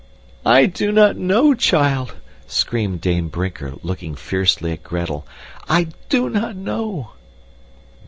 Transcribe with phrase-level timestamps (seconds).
[0.47, 2.15] "I do not know, child,"
[2.47, 5.27] screamed Dame Brinker, looking fiercely at Gretel.
[5.69, 7.11] "I do not know."